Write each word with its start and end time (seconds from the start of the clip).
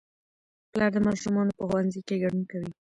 پلار 0.71 0.91
د 0.93 0.97
ماشومانو 1.07 1.57
په 1.57 1.63
ښوونځي 1.67 2.01
کې 2.07 2.15
ګډون 2.23 2.43
کوي 2.51 2.71